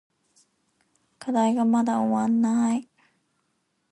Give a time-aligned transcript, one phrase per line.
[1.19, 2.89] 課題がまだ終わらない。